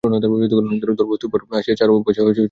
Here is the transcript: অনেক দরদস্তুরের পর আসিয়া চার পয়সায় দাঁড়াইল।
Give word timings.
অনেক 0.03 0.21
দরদস্তুরের 0.81 1.29
পর 1.33 1.57
আসিয়া 1.57 1.75
চার 1.75 1.89
পয়সায় 2.05 2.25
দাঁড়াইল। 2.25 2.39